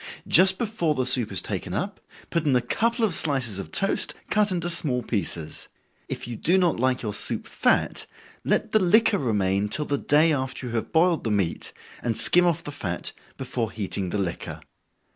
[0.27, 1.99] Just before the soup is taken up,
[2.31, 5.67] put in a couple of slices of toast, cut into small pieces.
[6.09, 8.07] If you do not like your soup fat,
[8.43, 12.47] let the liquor remain till the day after you have boiled the meat, and skim
[12.47, 14.61] off the fat before heating the liquor.